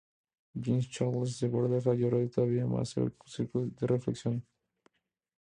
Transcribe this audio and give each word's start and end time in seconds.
Jean-Charles 0.55 1.39
de 1.41 1.47
Borda 1.47 1.75
desarrolló 1.75 2.27
todavía 2.27 2.65
más 2.65 2.97
el 2.97 3.13
círculo 3.27 3.67
de 3.67 3.85
reflexión. 3.85 4.43